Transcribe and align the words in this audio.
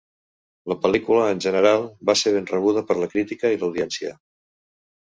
La 0.71 0.77
pel·lícula 0.85 1.27
en 1.35 1.43
general 1.47 1.85
va 2.11 2.17
ser 2.23 2.35
ben 2.39 2.51
rebuda 2.55 2.85
per 2.89 2.99
la 3.05 3.13
crítica 3.17 3.57
i 3.59 3.63
l'audiència. 3.63 4.17